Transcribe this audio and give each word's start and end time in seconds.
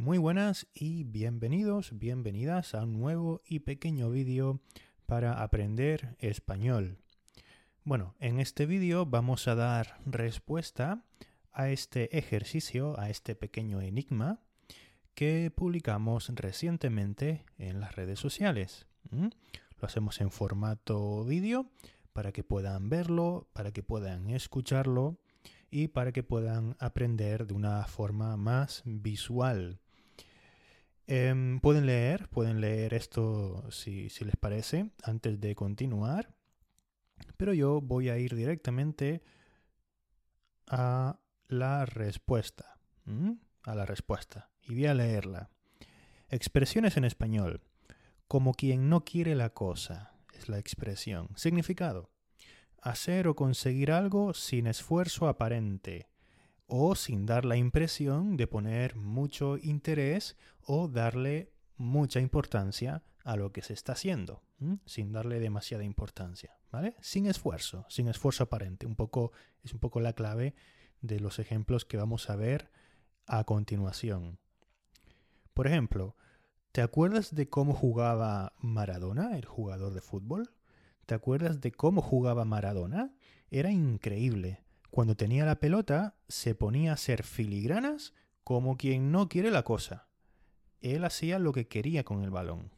Muy 0.00 0.16
buenas 0.18 0.68
y 0.74 1.02
bienvenidos, 1.02 1.98
bienvenidas 1.98 2.76
a 2.76 2.84
un 2.84 3.00
nuevo 3.00 3.42
y 3.44 3.58
pequeño 3.58 4.10
vídeo 4.10 4.60
para 5.06 5.42
aprender 5.42 6.14
español. 6.20 6.98
Bueno, 7.82 8.14
en 8.20 8.38
este 8.38 8.64
vídeo 8.64 9.06
vamos 9.06 9.48
a 9.48 9.56
dar 9.56 9.98
respuesta 10.06 11.02
a 11.50 11.70
este 11.70 12.16
ejercicio, 12.16 12.96
a 13.00 13.10
este 13.10 13.34
pequeño 13.34 13.80
enigma 13.80 14.38
que 15.14 15.50
publicamos 15.52 16.28
recientemente 16.28 17.44
en 17.58 17.80
las 17.80 17.96
redes 17.96 18.20
sociales. 18.20 18.86
Lo 19.10 19.32
hacemos 19.80 20.20
en 20.20 20.30
formato 20.30 21.24
vídeo 21.24 21.72
para 22.12 22.30
que 22.30 22.44
puedan 22.44 22.88
verlo, 22.88 23.48
para 23.52 23.72
que 23.72 23.82
puedan 23.82 24.30
escucharlo 24.30 25.18
y 25.72 25.88
para 25.88 26.12
que 26.12 26.22
puedan 26.22 26.76
aprender 26.78 27.48
de 27.48 27.54
una 27.54 27.84
forma 27.88 28.36
más 28.36 28.82
visual. 28.84 29.80
Em, 31.10 31.58
pueden 31.60 31.86
leer, 31.86 32.28
pueden 32.28 32.60
leer 32.60 32.92
esto 32.92 33.64
si, 33.70 34.10
les 34.20 34.36
parece 34.36 34.90
antes 35.02 35.40
de 35.40 35.54
continuar, 35.54 36.34
pero 37.38 37.54
yo 37.54 37.80
voy 37.80 38.10
a 38.10 38.18
ir 38.18 38.36
directamente 38.36 39.22
a 40.66 41.18
la 41.48 41.86
respuesta. 41.86 42.78
A 43.62 43.74
la 43.74 43.86
respuesta. 43.86 44.50
Y 44.68 44.74
voy 44.74 44.86
a 44.86 44.92
leerla. 44.92 45.48
Expresiones 46.28 46.98
en 46.98 47.06
español. 47.06 47.62
Como 48.26 48.52
quien 48.52 48.90
no 48.90 49.06
quiere 49.06 49.34
la 49.34 49.48
cosa 49.48 50.12
es 50.34 50.50
la 50.50 50.58
expresión. 50.58 51.30
Significado 51.36 52.10
hacer 52.82 53.28
o 53.28 53.34
conseguir 53.34 53.90
algo 53.90 54.34
sin 54.34 54.66
esfuerzo 54.66 55.28
aparente 55.28 56.08
o 56.68 56.94
sin 56.94 57.26
dar 57.26 57.44
la 57.44 57.56
impresión 57.56 58.36
de 58.36 58.46
poner 58.46 58.94
mucho 58.94 59.56
interés 59.56 60.36
o 60.62 60.86
darle 60.86 61.50
mucha 61.76 62.20
importancia 62.20 63.02
a 63.24 63.36
lo 63.36 63.52
que 63.52 63.62
se 63.62 63.72
está 63.72 63.92
haciendo, 63.92 64.42
sin 64.84 65.12
darle 65.12 65.40
demasiada 65.40 65.82
importancia, 65.82 66.58
¿vale? 66.70 66.94
Sin 67.00 67.26
esfuerzo, 67.26 67.86
sin 67.88 68.08
esfuerzo 68.08 68.44
aparente. 68.44 68.86
Un 68.86 68.96
poco 68.96 69.32
es 69.64 69.72
un 69.72 69.80
poco 69.80 70.00
la 70.00 70.12
clave 70.12 70.54
de 71.00 71.20
los 71.20 71.38
ejemplos 71.38 71.84
que 71.84 71.96
vamos 71.96 72.28
a 72.28 72.36
ver 72.36 72.70
a 73.26 73.44
continuación. 73.44 74.38
Por 75.54 75.66
ejemplo, 75.66 76.16
¿te 76.72 76.82
acuerdas 76.82 77.34
de 77.34 77.48
cómo 77.48 77.72
jugaba 77.72 78.52
Maradona, 78.58 79.36
el 79.36 79.46
jugador 79.46 79.94
de 79.94 80.00
fútbol? 80.00 80.50
¿Te 81.06 81.14
acuerdas 81.14 81.60
de 81.60 81.72
cómo 81.72 82.02
jugaba 82.02 82.44
Maradona? 82.44 83.14
Era 83.50 83.70
increíble. 83.70 84.62
Cuando 84.90 85.16
tenía 85.16 85.44
la 85.44 85.60
pelota, 85.60 86.16
se 86.28 86.54
ponía 86.54 86.90
a 86.90 86.94
hacer 86.94 87.22
filigranas 87.22 88.14
como 88.44 88.76
quien 88.76 89.12
no 89.12 89.28
quiere 89.28 89.50
la 89.50 89.62
cosa. 89.62 90.08
Él 90.80 91.04
hacía 91.04 91.38
lo 91.38 91.52
que 91.52 91.68
quería 91.68 92.04
con 92.04 92.22
el 92.22 92.30
balón. 92.30 92.70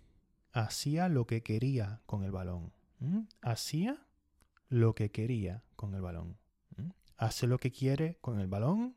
Hacía 0.52 1.08
lo 1.08 1.26
que 1.26 1.42
quería 1.42 2.02
con 2.06 2.24
el 2.24 2.32
balón. 2.32 2.72
¿Mm? 2.98 3.20
Hacía 3.40 4.06
lo 4.68 4.94
que 4.94 5.10
quería 5.10 5.62
con 5.76 5.94
el 5.94 6.00
balón. 6.00 6.38
¿Mm? 6.76 6.90
Hace 7.16 7.46
lo 7.46 7.58
que 7.58 7.70
quiere 7.70 8.18
con 8.20 8.40
el 8.40 8.48
balón. 8.48 8.96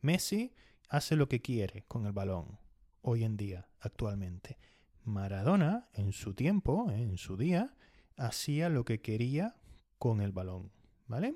Messi 0.00 0.54
hace 0.88 1.16
lo 1.16 1.28
que 1.28 1.40
quiere 1.40 1.84
con 1.88 2.06
el 2.06 2.12
balón. 2.12 2.58
Hoy 3.00 3.24
en 3.24 3.36
día, 3.36 3.68
actualmente. 3.80 4.58
Maradona, 5.02 5.88
en 5.92 6.12
su 6.12 6.34
tiempo, 6.34 6.90
en 6.90 7.18
su 7.18 7.36
día, 7.36 7.74
hacía 8.16 8.68
lo 8.68 8.84
que 8.84 9.00
quería 9.00 9.56
con 9.98 10.20
el 10.20 10.32
balón. 10.32 10.70
¿Vale? 11.06 11.34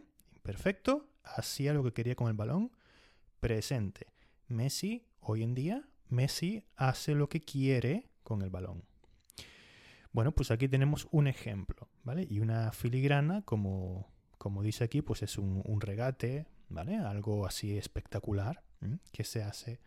Perfecto. 0.48 1.06
Hacía 1.24 1.74
lo 1.74 1.84
que 1.84 1.92
quería 1.92 2.14
con 2.14 2.28
el 2.28 2.32
balón. 2.32 2.72
Presente. 3.38 4.06
Messi, 4.46 5.04
hoy 5.20 5.42
en 5.42 5.54
día, 5.54 5.86
Messi 6.08 6.64
hace 6.74 7.14
lo 7.14 7.28
que 7.28 7.42
quiere 7.42 8.08
con 8.22 8.40
el 8.40 8.48
balón. 8.48 8.82
Bueno, 10.10 10.32
pues 10.32 10.50
aquí 10.50 10.66
tenemos 10.66 11.06
un 11.10 11.26
ejemplo, 11.26 11.90
¿vale? 12.02 12.26
Y 12.30 12.40
una 12.40 12.72
filigrana, 12.72 13.42
como, 13.42 14.10
como 14.38 14.62
dice 14.62 14.84
aquí, 14.84 15.02
pues 15.02 15.22
es 15.22 15.36
un, 15.36 15.82
regate, 15.82 16.46
¿vale? 16.70 16.96
Algo 16.96 17.44
así 17.44 17.76
espectacular 17.76 18.64
que 19.12 19.24
se 19.24 19.42
hace 19.42 19.80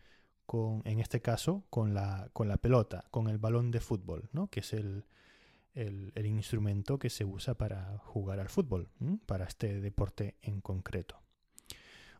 con, 0.46 0.82
en 0.84 1.00
este 1.00 1.20
caso, 1.20 1.64
con 1.70 1.92
la, 1.92 2.30
con 2.32 2.46
la 2.46 2.58
pelota, 2.58 3.08
con 3.10 3.26
el 3.26 3.38
balón 3.38 3.72
de 3.72 3.80
fútbol, 3.80 4.30
¿no? 4.32 4.46
Que 4.46 4.60
es 4.60 4.72
el, 4.74 5.06
el, 5.74 6.12
instrumento 6.26 6.98
que 6.98 7.10
se 7.10 7.24
usa 7.24 7.54
para 7.54 7.98
jugar 7.98 8.40
al 8.40 8.48
fútbol, 8.48 8.88
para 9.26 9.44
este 9.44 9.80
deporte 9.80 10.36
en 10.42 10.60
concreto. 10.60 11.20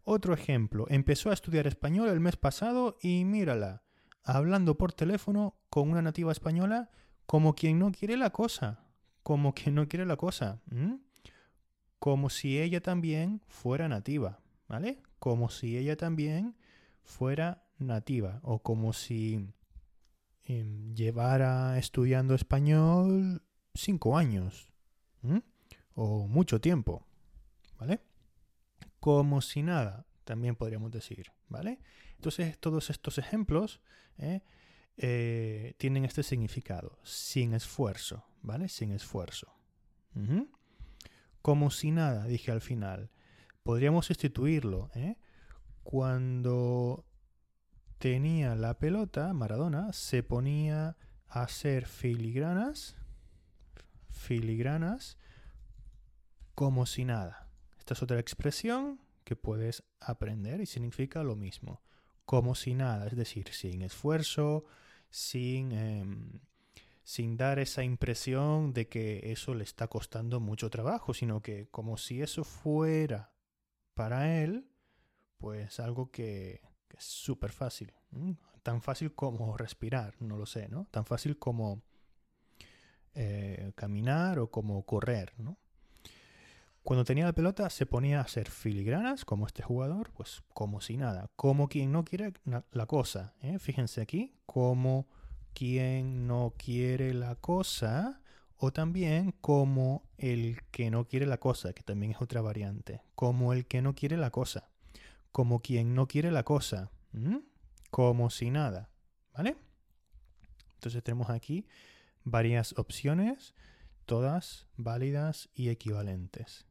Otro 0.05 0.35
ejemplo, 0.35 0.87
empezó 0.89 1.31
a 1.31 1.35
estudiar 1.35 1.67
español 1.67 2.09
el 2.09 2.21
mes 2.21 2.37
pasado 2.37 2.97
y 3.01 3.25
mírala, 3.25 3.83
hablando 4.25 4.77
por 4.77 4.93
teléfono 4.93 5.57
con 5.71 5.91
una 5.91 6.03
nativa 6.03 6.33
española 6.33 6.91
como 7.27 7.55
quien 7.55 7.79
no 7.79 7.93
quiere 7.93 8.17
la 8.17 8.31
cosa, 8.31 8.85
como 9.23 9.55
quien 9.55 9.75
no 9.75 9.89
quiere 9.89 10.07
la 10.07 10.17
cosa, 10.17 10.61
como 11.99 12.31
si 12.31 12.61
ella 12.61 12.81
también 12.81 13.43
fuera 13.47 13.89
nativa, 13.89 14.41
¿vale? 14.69 15.03
Como 15.19 15.51
si 15.51 15.79
ella 15.79 15.97
también 15.97 16.57
fuera 17.05 17.65
nativa 17.79 18.41
o 18.43 18.61
como 18.61 18.93
si 18.93 19.49
Em, 20.45 20.95
llevara 20.95 21.79
estudiando 21.79 22.35
español 22.35 23.43
cinco 23.75 24.17
años 24.19 24.69
o 25.95 26.27
mucho 26.27 26.61
tiempo, 26.61 27.07
¿vale? 27.79 28.01
Como 28.99 29.41
si 29.41 29.63
nada, 29.63 30.07
también 30.25 30.57
podríamos 30.57 30.91
decir, 30.91 31.33
¿vale? 31.49 31.79
Entonces 32.17 32.59
todos 32.59 32.91
estos 32.91 33.19
ejemplos 33.19 33.81
¿eh? 34.19 34.43
Eh, 34.97 35.75
tienen 35.79 36.05
este 36.05 36.23
significado, 36.23 36.99
sin 37.03 37.55
esfuerzo, 37.55 38.25
¿vale? 38.43 38.69
Sin 38.69 38.93
esfuerzo. 38.93 39.55
Como 41.41 41.71
si 41.71 41.91
nada, 41.91 42.27
dije 42.27 42.53
al 42.53 42.61
final. 42.61 43.11
Podríamos 43.63 44.07
sustituirlo, 44.07 44.91
¿eh? 44.95 45.17
Cuando 45.83 47.05
tenía 48.03 48.57
la 48.57 48.81
pelota, 48.81 49.33
Maradona, 49.33 49.93
se 49.93 50.25
ponía 50.25 50.97
a 51.29 51.43
hacer 51.45 51.87
filigranas, 51.87 52.97
filigranas, 54.11 55.19
como 56.57 56.85
si 56.85 57.05
nada. 57.05 57.49
Esta 57.79 57.95
es 57.95 58.03
otra 58.03 58.19
expresión 58.19 59.01
que 59.23 59.37
puedes 59.37 59.85
aprender 60.01 60.61
y 60.61 60.67
significa 60.67 61.23
lo 61.23 61.37
mismo. 61.37 61.81
Como 62.25 62.57
si 62.57 62.75
nada, 62.75 63.07
es 63.07 63.15
decir, 63.15 63.47
sin 63.53 63.83
esfuerzo, 63.83 64.65
sin, 65.09 65.71
em, 65.71 66.41
sin 67.05 67.37
dar 67.37 67.61
esa 67.61 67.85
impresión 67.85 68.73
de 68.73 68.89
que 68.89 69.31
eso 69.31 69.55
le 69.55 69.63
está 69.63 69.87
costando 69.87 70.41
mucho 70.41 70.71
trabajo, 70.71 71.15
sino 71.15 71.41
que 71.41 71.69
como 71.69 71.97
si 71.99 72.21
eso 72.21 72.43
fuera 72.43 73.33
para 73.95 74.43
él, 74.43 74.67
pues 75.39 75.79
algo 75.79 76.11
que, 76.11 76.72
es 76.97 77.05
súper 77.05 77.53
fácil. 77.53 77.93
Tan 78.63 78.83
fácil 78.83 79.15
como 79.15 79.57
respirar, 79.57 80.15
no 80.21 80.37
lo 80.37 80.47
sé, 80.47 80.69
¿no? 80.69 80.87
Tan 80.91 81.05
fácil 81.05 81.39
como 81.39 81.83
eh, 83.15 83.73
caminar 83.75 84.39
o 84.39 84.51
como 84.51 84.85
correr, 84.85 85.35
¿no? 85.39 85.59
Cuando 86.83 87.05
tenía 87.05 87.27
la 87.27 87.33
pelota 87.33 87.71
se 87.71 87.87
ponía 87.87 88.19
a 88.19 88.23
hacer 88.23 88.51
filigranas, 88.51 89.25
como 89.25 89.47
este 89.47 89.63
jugador, 89.63 90.11
pues 90.15 90.43
como 90.53 90.81
si 90.81 90.97
nada, 90.97 91.31
como 91.37 91.69
quien 91.69 91.93
no 91.93 92.05
quiere 92.05 92.33
la 92.73 92.87
cosa. 92.87 93.35
¿eh? 93.41 93.61
Fíjense 93.61 94.01
aquí, 94.01 94.35
como 94.47 95.07
quien 95.55 96.27
no 96.27 96.55
quiere 96.57 97.15
la 97.15 97.37
cosa, 97.37 98.21
o 98.57 98.73
también 98.73 99.33
como 99.41 100.09
el 100.19 100.61
que 100.73 100.91
no 100.91 101.07
quiere 101.07 101.27
la 101.27 101.39
cosa, 101.39 101.73
que 101.73 101.85
también 101.85 102.13
es 102.13 102.21
otra 102.21 102.41
variante, 102.41 103.03
como 103.15 103.53
el 103.53 103.67
que 103.67 103.81
no 103.81 103.95
quiere 103.95 104.17
la 104.17 104.31
cosa 104.31 104.72
como 105.33 105.61
quien 105.61 105.95
no 105.95 106.07
quiere 106.07 106.31
la 106.31 106.45
cosa, 106.45 106.91
como 107.91 108.31
si 108.31 108.51
nada, 108.51 108.91
¿vale? 109.35 109.57
Entonces 110.75 111.03
tenemos 111.03 111.31
aquí 111.31 111.67
varias 112.25 112.79
opciones, 112.79 113.55
todas 114.05 114.69
válidas 114.77 115.49
y 115.55 115.69
equivalentes. 115.69 116.67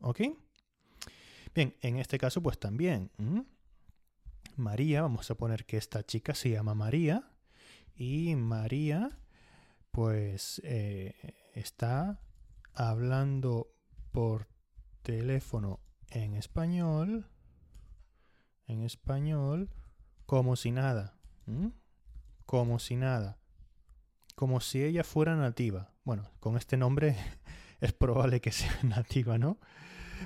¿Ok? 0.00 0.20
Bien, 1.54 1.76
en 1.80 1.98
este 1.98 2.18
caso 2.18 2.42
pues 2.42 2.58
también 2.58 3.10
María, 4.56 5.02
vamos 5.02 5.30
a 5.30 5.34
poner 5.34 5.64
que 5.64 5.76
esta 5.76 6.04
chica 6.04 6.34
se 6.34 6.50
llama 6.50 6.74
María 6.74 7.30
y 7.94 8.34
María 8.36 9.18
pues 9.90 10.60
eh, 10.64 11.14
está 11.54 12.20
hablando 12.74 13.74
por 14.12 14.48
teléfono 15.02 15.80
en 16.10 16.34
español 16.34 17.31
en 18.72 18.82
español 18.82 19.70
como 20.26 20.56
si 20.56 20.70
nada. 20.70 21.18
Como 22.46 22.78
si 22.78 22.96
nada. 22.96 23.38
Como 24.34 24.60
si 24.60 24.82
ella 24.82 25.04
fuera 25.04 25.36
nativa. 25.36 25.92
Bueno, 26.04 26.30
con 26.40 26.56
este 26.56 26.76
nombre 26.76 27.16
es 27.80 27.92
probable 27.92 28.40
que 28.40 28.52
sea 28.52 28.76
nativa, 28.82 29.38
¿no? 29.38 29.58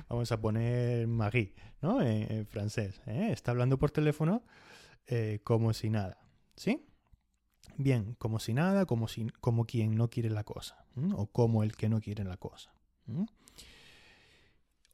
Vamos 0.09 0.31
a 0.31 0.39
poner 0.39 1.07
Marie, 1.07 1.55
¿no? 1.81 2.01
En, 2.01 2.45
francés. 2.45 3.01
¿eh? 3.07 3.29
Está 3.31 3.51
hablando 3.51 3.77
por 3.77 3.91
teléfono 3.91 4.43
eh, 5.07 5.39
como 5.43 5.73
si 5.73 5.89
nada. 5.89 6.19
¿Sí? 6.55 6.85
Bien, 7.77 8.15
como 8.17 8.39
si 8.39 8.53
nada, 8.53 8.85
como, 8.85 9.07
si, 9.07 9.27
como 9.41 9.65
quien 9.65 9.95
no 9.95 10.09
quiere 10.09 10.29
la 10.29 10.43
cosa, 10.43 10.85
o 11.15 11.27
como 11.27 11.63
el 11.63 11.75
que 11.75 11.89
no 11.89 11.99
quiere 11.99 12.23
la 12.23 12.37
cosa. 12.37 12.73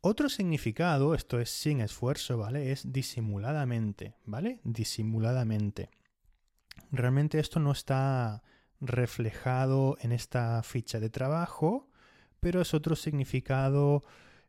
Otro 0.06 0.28
significado, 0.28 1.16
esto 1.16 1.40
es 1.40 1.50
sin 1.50 1.80
esfuerzo, 1.80 2.38
¿vale? 2.38 2.74
Es 2.74 2.92
disimuladamente, 2.92 4.16
¿vale? 4.26 4.60
Disimuladamente. 4.66 5.92
Realmente 6.92 7.40
esto 7.40 7.62
no 7.62 7.72
está 7.72 8.44
reflejado 8.82 9.96
en 10.02 10.12
esta 10.12 10.62
ficha 10.62 11.00
de 11.00 11.10
trabajo, 11.10 11.90
pero 12.42 12.60
es 12.60 12.74
otro 12.74 12.98
significado 12.98 14.04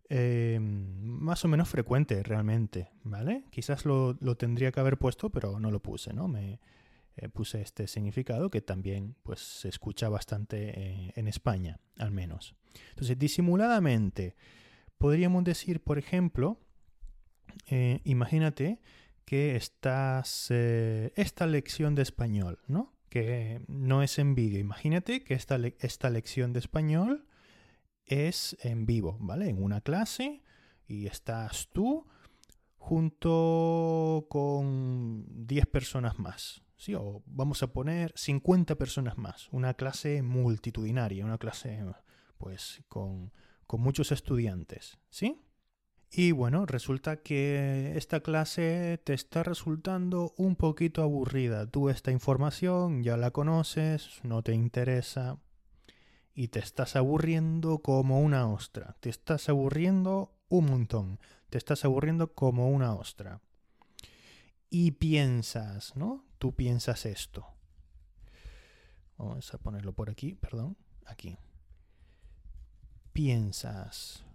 eh, 0.08 0.58
más 0.60 1.44
o 1.44 1.48
menos 1.48 1.68
frecuente 1.68 2.20
realmente, 2.24 2.90
¿vale? 3.04 3.44
Quizás 3.52 3.84
lo, 3.84 4.16
tendría 4.36 4.72
que 4.72 4.80
haber 4.80 4.98
puesto, 4.98 5.30
pero 5.30 5.60
no 5.60 5.70
lo 5.70 5.80
puse, 5.80 6.12
¿no? 6.12 6.26
Me 6.26 6.58
eh, 7.14 7.28
puse 7.28 7.62
este 7.62 7.86
significado 7.86 8.50
que 8.50 8.60
también 8.60 9.14
pues, 9.22 9.38
se 9.38 9.68
escucha 9.68 10.08
bastante 10.08 10.80
eh, 10.80 11.12
en 11.14 11.28
España, 11.28 11.78
al 11.96 12.10
menos. 12.10 12.56
Entonces, 12.90 13.16
disimuladamente, 13.16 14.34
podríamos 14.98 15.44
decir, 15.44 15.82
por 15.82 15.98
ejemplo, 15.98 16.60
imagínate 18.04 18.80
que 19.24 19.56
estás, 19.56 20.50
esta 20.50 21.46
lección 21.46 21.94
de 21.94 22.02
español, 22.02 22.58
¿no? 22.66 22.92
Que 23.08 23.62
no 23.68 24.02
es 24.02 24.18
en 24.18 24.34
vídeo. 24.34 24.58
Imagínate 24.60 25.24
que 25.24 25.34
esta, 25.34 25.58
esta 25.78 26.10
lección 26.10 26.52
de 26.52 26.58
español 26.58 27.26
es 28.06 28.56
en 28.62 28.86
vivo, 28.86 29.16
¿vale? 29.20 29.48
En 29.48 29.62
una 29.62 29.80
clase 29.80 30.42
y 30.86 31.06
estás 31.06 31.68
tú 31.72 32.06
junto 32.76 34.26
con 34.28 35.46
10 35.46 35.66
personas 35.66 36.18
más, 36.18 36.62
¿sí? 36.76 36.94
O 36.94 37.22
vamos 37.24 37.62
a 37.62 37.72
poner 37.72 38.12
50 38.14 38.74
personas 38.76 39.16
más, 39.16 39.48
una 39.52 39.74
clase 39.74 40.22
multitudinaria, 40.22 41.24
una 41.24 41.38
clase 41.38 41.82
pues 42.36 42.82
con, 42.88 43.32
con 43.66 43.80
muchos 43.80 44.12
estudiantes, 44.12 44.98
¿sí? 45.10 45.40
Y 46.10 46.30
bueno, 46.30 46.64
resulta 46.64 47.16
que 47.16 47.94
esta 47.96 48.20
clase 48.20 49.00
te 49.02 49.14
está 49.14 49.42
resultando 49.42 50.32
un 50.36 50.54
poquito 50.54 51.02
aburrida. 51.02 51.66
Tú 51.66 51.88
esta 51.88 52.12
información 52.12 53.02
ya 53.02 53.16
la 53.16 53.32
conoces, 53.32 54.20
no 54.22 54.42
te 54.42 54.54
interesa, 54.54 55.38
y 56.34 56.48
te 56.48 56.58
estás 56.58 56.96
aburriendo 56.96 57.78
como 57.78 58.20
una 58.20 58.48
ostra. 58.48 58.96
Te 59.00 59.08
estás 59.08 59.48
aburriendo 59.48 60.34
un 60.48 60.66
montón. 60.66 61.20
Te 61.48 61.58
estás 61.58 61.84
aburriendo 61.84 62.34
como 62.34 62.68
una 62.70 62.94
ostra. 62.94 63.40
Y 64.68 64.92
piensas, 64.92 65.96
¿no? 65.96 66.24
Tú 66.38 66.54
piensas 66.54 67.06
esto. 67.06 67.46
Vamos 69.16 69.54
a 69.54 69.58
ponerlo 69.58 69.92
por 69.92 70.10
aquí, 70.10 70.34
perdón. 70.34 70.76
Aquí. 71.06 71.38
Piensas. 73.14 74.26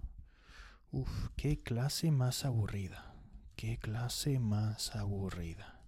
Uf, 0.91 1.29
qué 1.35 1.61
clase 1.61 2.09
más 2.09 2.43
aburrida. 2.43 3.13
Qué 3.55 3.77
clase 3.77 4.39
más 4.39 4.95
aburrida. 4.95 5.81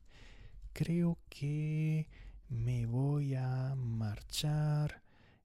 Creo 0.74 1.18
que 1.30 2.08
me 2.50 2.86
voy 2.86 3.34
a 3.34 3.74
marchar 3.76 5.02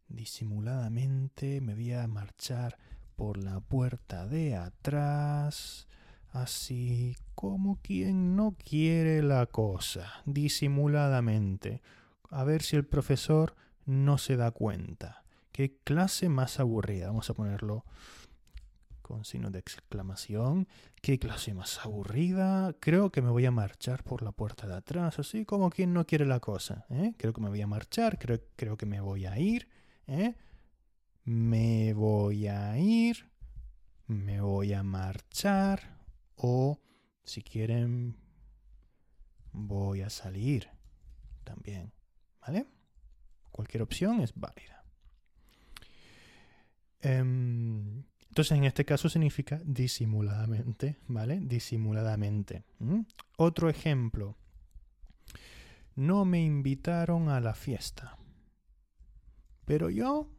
Disimuladamente 0.08 1.60
me 1.60 1.74
voy 1.74 1.92
a 1.92 2.06
marchar 2.06 2.78
por 3.16 3.42
la 3.42 3.60
puerta 3.60 4.26
de 4.26 4.54
atrás, 4.54 5.88
así 6.30 7.16
como 7.34 7.80
quien 7.82 8.36
no 8.36 8.56
quiere 8.56 9.22
la 9.22 9.46
cosa, 9.46 10.22
disimuladamente, 10.24 11.82
a 12.30 12.44
ver 12.44 12.62
si 12.62 12.76
el 12.76 12.86
profesor 12.86 13.56
no 13.84 14.16
se 14.16 14.36
da 14.36 14.52
cuenta. 14.52 15.24
Qué 15.56 15.74
clase 15.84 16.28
más 16.28 16.60
aburrida, 16.60 17.06
vamos 17.06 17.30
a 17.30 17.32
ponerlo 17.32 17.86
con 19.00 19.24
signo 19.24 19.50
de 19.50 19.58
exclamación. 19.58 20.68
Qué 21.00 21.18
clase 21.18 21.54
más 21.54 21.78
aburrida. 21.82 22.74
Creo 22.78 23.10
que 23.10 23.22
me 23.22 23.30
voy 23.30 23.46
a 23.46 23.50
marchar 23.50 24.04
por 24.04 24.20
la 24.20 24.32
puerta 24.32 24.66
de 24.66 24.74
atrás, 24.74 25.18
así 25.18 25.46
como 25.46 25.70
quien 25.70 25.94
no 25.94 26.04
quiere 26.04 26.26
la 26.26 26.40
cosa. 26.40 26.84
¿eh? 26.90 27.14
Creo 27.16 27.32
que 27.32 27.40
me 27.40 27.48
voy 27.48 27.62
a 27.62 27.66
marchar, 27.66 28.18
creo, 28.18 28.38
creo 28.54 28.76
que 28.76 28.84
me 28.84 29.00
voy 29.00 29.24
a 29.24 29.38
ir. 29.38 29.66
¿eh? 30.06 30.34
Me 31.24 31.94
voy 31.94 32.48
a 32.48 32.76
ir, 32.76 33.30
me 34.08 34.42
voy 34.42 34.74
a 34.74 34.82
marchar 34.82 35.96
o 36.34 36.82
si 37.24 37.40
quieren 37.40 38.18
voy 39.52 40.02
a 40.02 40.10
salir 40.10 40.68
también, 41.44 41.94
¿vale? 42.42 42.66
Cualquier 43.50 43.84
opción 43.84 44.20
es 44.20 44.34
válida. 44.34 44.75
Em, 47.06 48.02
entonces, 48.28 48.58
en 48.58 48.64
este 48.64 48.84
caso 48.84 49.08
significa 49.08 49.62
disimuladamente, 49.64 50.98
¿vale? 51.06 51.38
Disimuladamente. 51.40 52.64
Otro 53.36 53.68
ejemplo. 53.70 54.36
No 55.94 56.24
me 56.24 56.42
invitaron 56.42 57.28
a 57.28 57.40
la 57.40 57.54
fiesta. 57.54 58.18
Pero 59.64 59.88
yo 59.88 60.30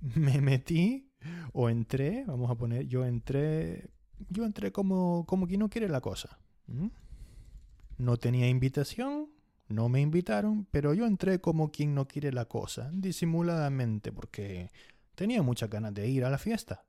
me 0.00 0.40
metí 0.40 1.12
o 1.52 1.70
entré, 1.70 2.24
vamos 2.26 2.50
a 2.50 2.56
poner, 2.56 2.86
yo 2.86 3.04
entré, 3.04 3.90
yo 4.28 4.44
entré 4.44 4.72
como, 4.72 5.24
como 5.26 5.46
quien 5.46 5.60
no 5.60 5.70
quiere 5.70 5.88
la 5.88 6.00
cosa. 6.00 6.40
No 7.96 8.16
tenía 8.16 8.48
invitación, 8.48 9.28
no 9.68 9.88
me 9.88 10.00
invitaron, 10.00 10.66
pero 10.72 10.92
yo 10.92 11.06
entré 11.06 11.40
como 11.40 11.70
quien 11.70 11.94
no 11.94 12.08
quiere 12.08 12.32
la 12.32 12.46
cosa, 12.46 12.90
disimuladamente, 12.92 14.12
porque 14.12 14.70
tenía 15.18 15.42
muchas 15.42 15.68
ganas 15.68 15.92
de 15.92 16.08
ir 16.08 16.24
a 16.24 16.30
la 16.30 16.38
fiesta. 16.38 16.84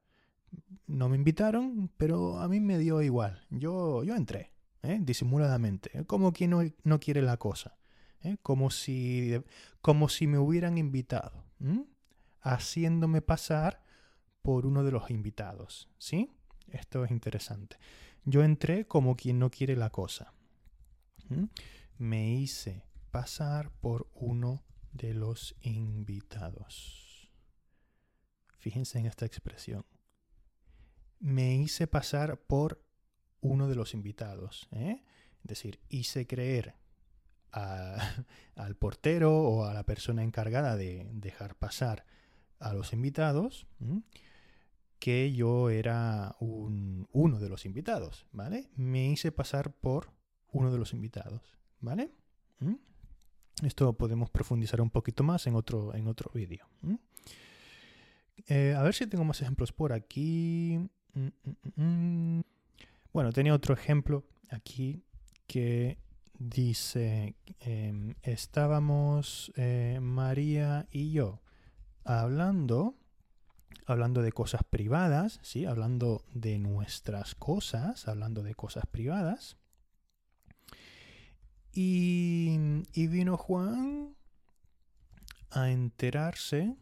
No 0.85 1.09
me 1.09 1.15
invitaron, 1.15 1.89
pero 1.97 2.39
a 2.39 2.47
mí 2.47 2.59
me 2.59 2.77
dio 2.77 3.01
igual. 3.01 3.41
Yo, 3.49 4.03
yo 4.03 4.15
entré, 4.15 4.51
¿eh? 4.83 4.99
disimuladamente, 5.01 6.05
como 6.05 6.31
quien 6.31 6.51
no, 6.83 6.99
quiere 6.99 7.23
la 7.23 7.37
cosa. 7.37 7.75
¿eh? 8.21 8.37
como, 8.43 8.69
si, 8.69 9.33
como 9.81 10.09
si 10.09 10.27
me 10.27 10.37
hubieran 10.37 10.77
invitado, 10.77 11.43
haciéndome 12.41 13.21
pasar 13.21 13.81
por 14.43 14.67
uno 14.67 14.83
de 14.83 14.91
los 14.91 15.09
invitados. 15.09 15.89
¿Sí? 15.97 16.29
Esto 16.67 17.03
es 17.03 17.09
interesante. 17.09 17.77
Yo 18.25 18.43
entré 18.43 18.85
como 18.85 19.15
quien 19.15 19.39
no 19.39 19.49
quiere 19.49 19.75
la 19.75 19.89
cosa. 19.89 20.33
Me 21.97 22.31
hice 22.33 22.85
pasar 23.09 23.71
por 23.71 24.07
uno 24.13 24.63
de 24.93 25.15
los 25.15 25.55
invitados. 25.62 27.09
Fíjense 28.60 29.00
en 29.00 29.06
esta 29.06 29.25
expresión. 29.25 29.86
Me 31.20 31.56
hice 31.56 31.88
pasar 31.88 32.39
por 32.39 32.84
uno 33.42 33.68
de 33.68 33.75
los 33.75 33.94
invitados. 33.94 34.68
¿eh? 34.72 35.04
Es 35.44 35.48
decir, 35.48 35.80
hice 35.89 36.28
creer 36.28 36.75
al 37.51 38.75
portero 38.78 39.39
o 39.39 39.66
a 39.66 39.74
la 39.74 39.86
persona 39.86 40.24
encargada 40.24 40.75
de 40.75 41.10
dejar 41.13 41.56
pasar 41.56 42.06
a 42.60 42.74
los 42.74 42.94
invitados 42.94 43.66
que 45.00 45.34
yo 45.34 45.70
era 45.70 46.36
uno 46.39 47.39
de 47.39 47.50
los 47.50 47.66
invitados, 47.66 48.28
¿vale? 48.34 48.70
Me 48.75 49.10
hice 49.10 49.32
pasar 49.32 49.72
por 49.72 50.12
uno 50.51 50.72
de 50.72 50.78
los 50.78 50.94
invitados, 50.94 51.58
¿vale? 51.80 52.12
Esto 53.63 53.94
podemos 53.94 54.30
profundizar 54.30 54.82
un 54.82 54.89
poquito 54.89 55.24
más 55.24 55.48
en 55.48 55.56
otro, 55.56 55.94
en 55.96 56.08
otro 56.08 56.32
vídeo. 56.34 56.68
Eh, 58.48 58.75
a 58.77 58.84
ver 58.84 58.93
si 58.93 59.08
tengo 59.08 59.24
más 59.24 59.41
ejemplos 59.41 59.72
por 59.72 59.93
aquí. 59.93 60.79
Mm, 61.13 61.27
mm, 61.75 62.38
mm, 62.38 62.41
bueno, 63.13 63.31
tenía 63.31 63.53
otro 63.53 63.74
ejemplo 63.74 64.25
aquí 64.50 65.03
que 65.48 65.98
Dice, 66.39 67.36
em, 67.60 68.15
estábamos 68.24 69.51
eh, 69.58 70.00
María 70.01 70.88
y 70.89 71.12
yo 71.12 71.41
hablando, 72.05 72.96
hablando 73.86 74.22
de 74.22 74.31
cosas 74.31 74.63
privadas, 74.63 75.41
¿sí? 75.43 75.65
Hablando 75.65 76.24
de 76.34 76.58
nuestras 76.58 77.36
cosas, 77.36 78.08
hablando 78.08 78.41
de 78.41 78.55
cosas 78.55 78.86
privadas. 78.86 79.58
Y, 81.74 82.58
y 82.93 83.08
vino 83.08 83.36
Juan 83.36 84.15
a 85.51 85.72
enterarse 85.72 86.77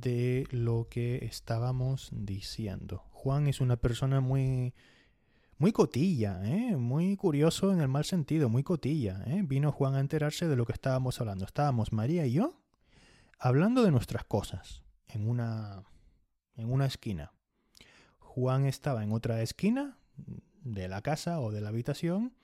de 0.00 0.46
lo 0.50 0.88
que 0.88 1.24
estábamos 1.24 2.10
diciendo. 2.12 3.04
Juan 3.12 3.46
es 3.46 3.60
una 3.60 3.76
persona 3.76 4.20
muy 4.20 4.74
muy 5.56 5.72
cotilla, 5.72 6.40
¿eh? 6.44 6.76
muy 6.76 7.16
curioso 7.16 7.72
en 7.72 7.80
el 7.80 7.88
mal 7.88 8.04
sentido, 8.04 8.48
muy 8.48 8.62
cotilla. 8.62 9.22
¿eh? 9.26 9.42
Vino 9.44 9.72
Juan 9.72 9.94
a 9.94 10.00
enterarse 10.00 10.48
de 10.48 10.56
lo 10.56 10.66
que 10.66 10.72
estábamos 10.72 11.20
hablando. 11.20 11.44
Estábamos 11.44 11.92
María 11.92 12.26
y 12.26 12.32
yo 12.32 12.60
hablando 13.38 13.82
de 13.82 13.90
nuestras 13.90 14.24
cosas 14.24 14.82
en 15.08 15.28
una, 15.28 15.84
en 16.56 16.72
una 16.72 16.86
esquina. 16.86 17.32
Juan 18.18 18.66
estaba 18.66 19.04
en 19.04 19.12
otra 19.12 19.42
esquina 19.42 19.96
de 20.62 20.88
la 20.88 21.02
casa 21.02 21.40
o 21.40 21.52
de 21.52 21.60
la 21.60 21.68
habitación 21.68 22.34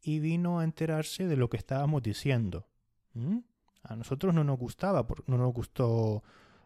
y 0.00 0.20
vino 0.20 0.60
a 0.60 0.64
enterarse 0.64 1.26
de 1.26 1.36
lo 1.36 1.50
que 1.50 1.58
estábamos 1.58 2.02
diciendo. 2.02 2.66
A 3.82 3.96
nosotros 3.96 4.34
no 4.34 4.44
nos 4.44 4.58
gustaba, 4.58 5.06
no 5.26 5.38
nos 5.38 5.52
gustó, 5.52 6.22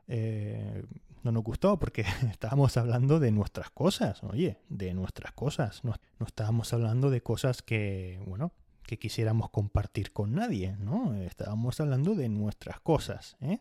eh, 0.09 0.85
no 1.23 1.32
nos 1.32 1.42
gustó 1.42 1.78
porque 1.78 2.04
estábamos 2.30 2.76
hablando 2.76 3.21
de 3.21 3.30
nuestras 3.30 3.71
cosas, 3.71 4.23
oye, 4.25 4.59
de 4.68 4.94
nuestras 4.94 5.32
cosas. 5.32 5.82
No, 5.85 5.94
estábamos 6.26 6.73
hablando 6.73 7.11
de 7.11 7.21
cosas 7.21 7.62
que, 7.62 8.21
bueno, 8.26 8.52
que 8.85 8.99
quisiéramos 8.99 9.50
compartir 9.50 10.12
con 10.12 10.35
nadie, 10.35 10.76
¿no? 10.78 11.14
Estábamos 11.14 11.80
hablando 11.80 12.14
de 12.14 12.28
nuestras 12.28 12.80
cosas, 12.80 13.37
¿eh? 13.40 13.61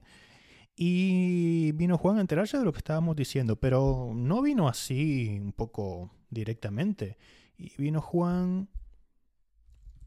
Y 0.75 1.73
vino 1.73 1.97
Juan 1.97 2.17
a 2.17 2.21
enterarse 2.21 2.57
de 2.57 2.65
lo 2.65 2.71
que 2.71 2.79
estábamos 2.79 3.15
diciendo, 3.15 3.57
pero 3.57 4.13
no 4.15 4.41
vino 4.41 4.67
así 4.67 5.37
un 5.39 5.51
poco 5.51 6.11
directamente. 6.29 7.17
Y 7.57 7.75
vino 7.77 8.01
Juan 8.01 8.69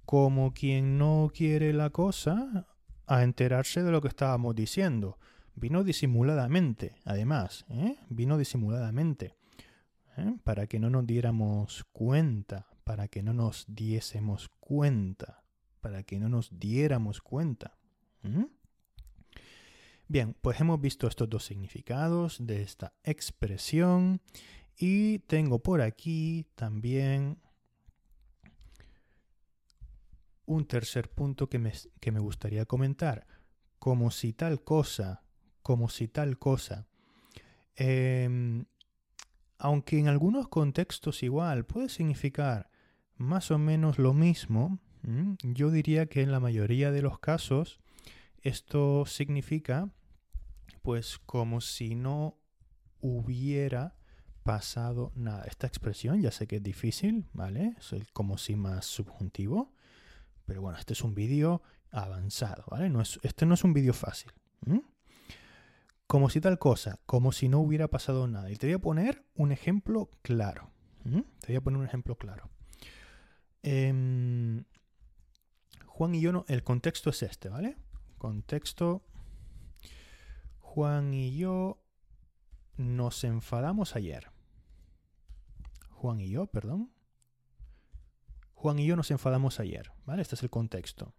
como 0.04 0.52
quien 0.52 0.98
no 0.98 1.30
quiere 1.32 1.72
la 1.72 1.90
cosa 1.90 2.66
a 3.06 3.22
enterarse 3.22 3.82
de 3.82 3.92
lo 3.92 4.00
que 4.00 4.08
estábamos 4.08 4.54
diciendo. 4.54 5.18
Vino 5.56 5.84
disimuladamente, 5.84 6.96
además, 7.04 7.64
¿eh? 7.68 7.96
vino 8.08 8.36
disimuladamente, 8.36 9.36
¿eh? 10.16 10.36
para 10.42 10.66
que 10.66 10.80
no 10.80 10.90
nos 10.90 11.06
diéramos 11.06 11.84
cuenta, 11.92 12.66
para 12.82 13.08
que 13.08 13.22
no 13.22 13.32
nos 13.34 13.64
diésemos 13.68 14.50
cuenta, 14.60 15.44
para 15.80 16.02
que 16.02 16.18
no 16.18 16.28
nos 16.28 16.58
diéramos 16.58 17.20
cuenta. 17.20 17.76
Bien, 20.08 20.34
pues 20.40 20.60
hemos 20.60 20.80
visto 20.80 21.06
estos 21.06 21.28
dos 21.28 21.44
significados 21.44 22.38
de 22.40 22.62
esta 22.62 22.94
expresión 23.04 24.20
y 24.76 25.20
tengo 25.20 25.60
por 25.60 25.80
aquí 25.82 26.46
también 26.56 27.38
un 30.46 30.66
tercer 30.66 31.10
punto 31.10 31.48
que 31.48 31.58
me, 31.58 31.72
que 32.00 32.12
me 32.12 32.20
gustaría 32.20 32.66
comentar. 32.66 33.26
Como 33.78 34.10
si 34.10 34.32
tal 34.32 34.62
cosa, 34.62 35.23
como 35.64 35.88
si 35.88 36.08
tal 36.08 36.38
cosa. 36.38 36.86
Em, 37.74 38.66
aunque 39.58 39.98
en 39.98 40.08
algunos 40.08 40.46
contextos 40.46 41.22
igual 41.22 41.64
puede 41.64 41.88
significar 41.88 42.70
más 43.16 43.50
o 43.50 43.58
menos 43.58 43.98
lo 43.98 44.12
mismo, 44.12 44.78
yo 45.42 45.70
diría 45.70 46.06
que 46.06 46.22
en 46.22 46.30
la 46.32 46.38
mayoría 46.38 46.92
de 46.92 47.02
los 47.02 47.18
casos 47.18 47.80
esto 48.42 49.04
significa 49.06 49.90
pues 50.82 51.18
como 51.18 51.60
si 51.62 51.94
no 51.94 52.36
hubiera 53.00 53.96
pasado 54.42 55.12
nada. 55.14 55.44
Esta 55.44 55.66
expresión 55.66 56.20
ya 56.20 56.30
sé 56.30 56.46
que 56.46 56.56
es 56.56 56.62
difícil, 56.62 57.26
¿vale? 57.32 57.74
Es 57.78 57.94
el 57.94 58.12
como 58.12 58.36
si 58.36 58.54
más 58.54 58.84
subjuntivo. 58.84 59.72
Pero 60.44 60.60
bueno, 60.60 60.78
este 60.78 60.92
es 60.92 61.02
un 61.02 61.14
vídeo 61.14 61.62
avanzado, 61.90 62.64
¿vale? 62.70 62.90
No 62.90 63.00
es, 63.00 63.18
este 63.22 63.46
no 63.46 63.54
es 63.54 63.64
un 63.64 63.72
vídeo 63.72 63.94
fácil. 63.94 64.30
Como 66.06 66.30
si 66.30 66.40
tal 66.40 66.58
cosa, 66.58 67.00
como 67.06 67.32
si 67.32 67.48
no 67.48 67.60
hubiera 67.60 67.88
pasado 67.88 68.26
nada. 68.26 68.50
Y 68.50 68.56
te 68.56 68.66
voy 68.66 68.74
a 68.74 68.78
poner 68.78 69.24
un 69.34 69.52
ejemplo 69.52 70.10
claro. 70.22 70.70
Te 71.02 71.48
voy 71.48 71.56
a 71.56 71.60
poner 71.60 71.80
un 71.80 71.86
ejemplo 71.86 72.16
claro. 72.16 72.50
Em, 73.62 74.64
Juan 75.86 76.14
y 76.14 76.20
yo, 76.20 76.32
no, 76.32 76.44
el 76.48 76.62
contexto 76.62 77.10
es 77.10 77.22
este, 77.22 77.48
¿vale? 77.48 77.76
Contexto. 78.18 79.02
Juan 80.58 81.14
y 81.14 81.36
yo 81.36 81.82
nos 82.76 83.22
enfadamos 83.24 83.96
ayer. 83.96 84.30
Juan 85.90 86.20
y 86.20 86.28
yo, 86.28 86.46
perdón. 86.46 86.90
Juan 88.54 88.78
y 88.78 88.86
yo 88.86 88.96
nos 88.96 89.10
enfadamos 89.10 89.60
ayer, 89.60 89.92
¿vale? 90.04 90.22
Este 90.22 90.34
es 90.34 90.42
el 90.42 90.50
contexto. 90.50 91.14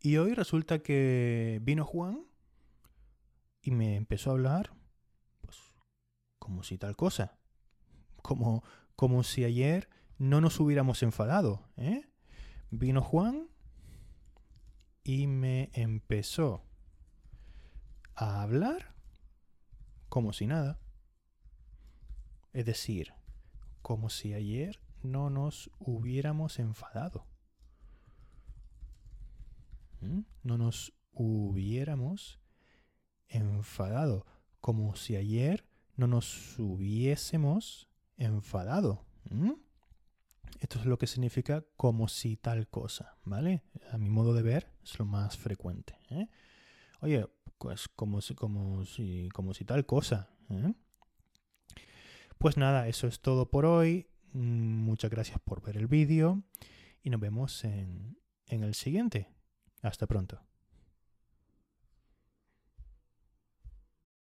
Y 0.00 0.16
hoy 0.16 0.34
resulta 0.34 0.80
que 0.80 1.60
vino 1.62 1.84
Juan 1.84 2.26
y 3.62 3.70
me 3.70 3.96
empezó 3.96 4.30
a 4.30 4.32
hablar, 4.34 4.74
pues, 5.40 5.56
como 6.38 6.62
si 6.64 6.76
tal 6.76 6.96
cosa. 6.96 7.38
Como, 8.20 8.62
como 8.96 9.22
si 9.22 9.44
ayer 9.44 9.88
no 10.18 10.40
nos 10.40 10.60
hubiéramos 10.60 11.02
enfadado, 11.02 11.68
¿eh? 11.76 12.08
Vino 12.70 13.02
Juan 13.02 13.48
y 15.04 15.26
me 15.26 15.70
empezó 15.74 16.64
a 18.14 18.42
hablar 18.42 18.94
como 20.08 20.32
si 20.32 20.46
nada. 20.46 20.78
Es 22.52 22.66
decir, 22.66 23.14
como 23.80 24.10
si 24.10 24.34
ayer 24.34 24.80
no 25.02 25.30
nos 25.30 25.70
hubiéramos 25.78 26.58
enfadado. 26.58 27.26
¿Mm? 30.00 30.20
No 30.42 30.58
nos 30.58 30.92
hubiéramos 31.12 32.41
enfadado. 33.32 34.26
Como 34.60 34.94
si 34.96 35.16
ayer 35.16 35.64
no 35.96 36.06
nos 36.06 36.58
hubiésemos 36.58 37.88
enfadado. 38.16 39.04
Esto 40.60 40.78
es 40.78 40.86
lo 40.86 40.98
que 40.98 41.06
significa 41.06 41.64
como 41.76 42.08
si 42.08 42.36
tal 42.36 42.68
cosa, 42.68 43.16
¿vale? 43.24 43.62
A 43.90 43.98
mi 43.98 44.10
modo 44.10 44.34
de 44.34 44.42
ver 44.42 44.70
es 44.84 44.98
lo 44.98 45.04
más 45.04 45.36
frecuente. 45.36 45.98
¿eh? 46.10 46.28
Oye, 47.00 47.26
pues 47.58 47.88
como 47.88 48.20
si, 48.20 48.34
como 48.34 48.84
si, 48.84 49.28
como 49.32 49.54
si 49.54 49.64
tal 49.64 49.86
cosa. 49.86 50.30
¿eh? 50.50 50.74
Pues 52.38 52.56
nada, 52.56 52.88
eso 52.88 53.06
es 53.06 53.20
todo 53.20 53.50
por 53.50 53.64
hoy. 53.64 54.08
Muchas 54.32 55.10
gracias 55.10 55.38
por 55.40 55.62
ver 55.62 55.76
el 55.76 55.88
vídeo 55.88 56.42
y 57.02 57.10
nos 57.10 57.20
vemos 57.20 57.64
en, 57.64 58.18
en 58.46 58.62
el 58.62 58.74
siguiente. 58.74 59.28
Hasta 59.82 60.06
pronto. 60.06 60.40